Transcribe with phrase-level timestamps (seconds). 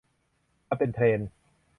[0.69, 1.29] มันเป็นเทรนด์?